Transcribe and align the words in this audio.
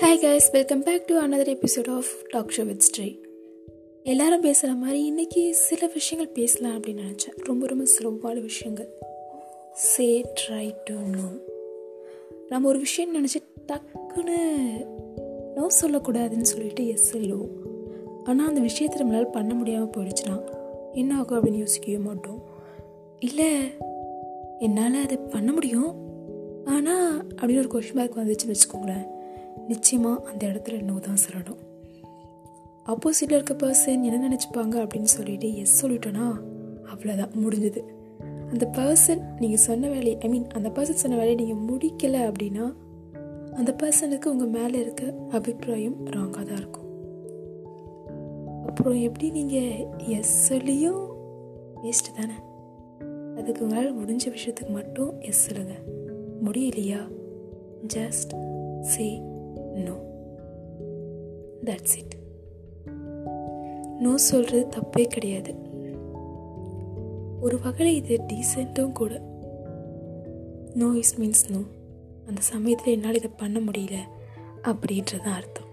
Hi 0.00 0.22
guys 0.24 0.46
welcome 0.52 0.82
back 0.82 1.06
to 1.06 1.14
another 1.20 1.56
episode 1.56 1.90
of 1.90 2.06
talk 2.28 2.54
show 2.56 2.66
with 2.66 2.82
ஸ்ட்ரீ 2.88 3.18
எல்லாரும் 4.02 4.40
பேசுகிற 4.40 4.78
மாதிரி 4.78 5.00
இன்றைக்கி 5.12 5.50
சில 5.50 5.86
விஷயங்கள் 5.86 6.32
பேசலாம் 6.32 6.82
அப்படின்னு 6.82 7.00
நினச்சேன். 7.08 7.44
ரொம்ப 7.44 7.66
ரொம்ப 7.66 7.84
சுலபமான 7.84 8.40
விஷயங்கள். 8.40 8.88
சே 9.72 10.26
ட்ரை 10.40 10.74
டு 10.84 10.94
நோ 10.94 11.38
நம்ம 12.48 12.68
ஒரு 12.68 12.78
விஷயம் 12.78 13.14
நினச்சி 13.14 13.42
டக்குன்னு 13.68 14.38
நோ 15.54 15.66
சொல்லக்கூடாதுன்னு 15.82 16.40
சொல்லிட்டு 16.40 16.88
எஸ் 16.88 17.10
சொல்லுவோம் 17.10 17.50
ஆனால் 18.24 18.48
அந்த 18.48 18.60
விஷயத்தை 18.60 19.06
நம்மளால் 19.06 19.32
பண்ண 19.32 19.54
முடியாமல் 19.54 19.90
போயிடுச்சுன்னா 19.96 20.44
என்ன 20.92 21.18
ஆகும் 21.18 21.44
அப்படின்னு 21.44 21.64
யோசிக்கவே 21.64 21.98
மாட்டோம். 21.98 22.42
இல்லை 23.18 23.52
என்னால் 24.58 25.02
அதை 25.02 25.16
பண்ண 25.16 25.52
முடியும். 25.52 25.94
ஆனால் 26.64 27.26
அப்படின்னு 27.26 27.68
ஒரு 27.68 27.70
கொஷின் 27.72 27.94
மார்க் 27.94 28.16
வந்துச்சுன்னு 28.16 28.54
வச்சுக்கோங்களேன். 28.54 29.18
நிச்சயமாக 29.68 30.24
அந்த 30.24 30.46
இடத்துல 30.46 30.82
நோ 30.82 30.94
தான் 30.98 31.22
சொல்லணும் 31.26 31.60
ஆப்போசிட்டில் 32.86 33.38
இருக்க 33.38 33.54
பர்சன் 33.54 34.02
என்ன 34.02 34.28
நினச்சிப்பாங்க 34.28 34.74
அப்படின்னு 34.84 35.10
சொல்லிட்டு 35.16 35.56
எஸ் 35.56 35.86
சொல்லிட்டோன்னா 35.86 36.26
அவ்வளோதான் 36.92 37.34
முடிஞ்சுது. 37.42 37.80
அந்த 38.50 38.70
பர்சன் 38.72 39.22
நீங்கள் 39.38 39.58
சொன்ன 39.58 39.88
வேலையை 39.88 40.18
ஐ 40.20 40.28
மீன் 40.28 40.46
அந்த 40.46 40.68
பர்சன் 40.68 41.02
சொன்ன 41.02 41.16
வேலையை 41.16 41.46
நீங்கள் 41.46 41.62
முடிக்கலை 41.66 42.20
அப்படின்னா 42.30 42.74
அந்த 43.52 43.76
பர்சனுக்கு 43.82 44.24
உங்கள் 44.24 44.48
மேலே 44.48 44.80
இருக்க 44.80 45.14
அபிப்பிராயம் 45.30 46.06
ராங்காக 46.06 46.42
தான் 46.42 46.56
இருக்கும். 46.56 46.88
அப்புறம் 48.66 49.00
எப்படி 49.00 49.30
நீங்கள் 49.30 49.86
எஸ் 49.98 50.46
சொல்லியும் 50.46 51.08
வேஸ்ட்டு 51.82 52.14
தானே? 52.16 52.36
அதுக்கு 53.36 53.62
உங்களால் 53.62 53.98
முடிஞ்ச 53.98 54.24
விஷயத்துக்கு 54.26 54.68
மட்டும் 54.68 55.20
எஸ் 55.20 55.44
சொல்லுங்கள் 55.46 55.82
முடியலையா? 56.44 57.00
Just 57.94 58.32
say 58.80 59.22
no 59.74 59.94
that's 61.64 61.96
it 61.98 62.18
no 63.98 64.16
சொல்கிறது 64.16 64.66
தப்பே 64.76 65.06
கிடையாது. 65.06 65.54
ஒரு 67.40 67.60
வகையில் 67.62 68.04
இது 68.04 68.20
டீசெண்ட்டும் 68.22 68.92
கூட. 68.92 69.20
நோ 70.74 70.86
இஸ் 70.92 71.20
மீன்ஸ் 71.20 71.50
நோ 71.50 71.58
அந்த 72.26 72.40
சமயத்தில் 72.40 72.94
என்னால் 72.94 73.14
இதை 73.14 73.30
பண்ண 73.36 73.60
முடியல 73.60 73.96
அப்படின்றது 74.62 75.22
தான் 75.22 75.34
அர்த்தம். 75.34 75.69